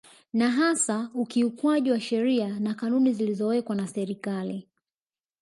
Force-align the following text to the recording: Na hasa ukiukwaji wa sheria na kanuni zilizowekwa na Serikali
Na 0.33 0.51
hasa 0.51 1.11
ukiukwaji 1.13 1.91
wa 1.91 1.99
sheria 1.99 2.59
na 2.59 2.73
kanuni 2.73 3.13
zilizowekwa 3.13 3.75
na 3.75 3.87
Serikali 3.87 4.67